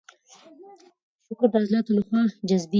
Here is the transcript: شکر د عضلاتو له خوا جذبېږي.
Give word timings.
شکر 1.25 1.47
د 1.53 1.55
عضلاتو 1.61 1.91
له 1.97 2.01
خوا 2.07 2.21
جذبېږي. 2.47 2.69